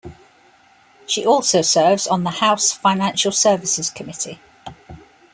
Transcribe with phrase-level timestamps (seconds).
[1.05, 4.39] She also serves on the House Financial Services Committee.